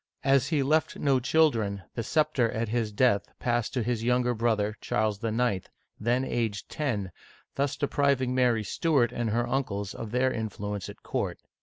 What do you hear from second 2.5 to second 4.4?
at his death, passed on to his younger